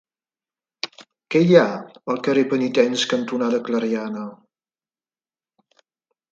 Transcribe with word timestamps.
Què 1.35 1.41
hi 1.49 1.57
ha 1.59 1.65
al 2.15 2.23
carrer 2.29 2.45
Penitents 2.55 3.05
cantonada 3.13 3.63
Clariana? 3.69 4.27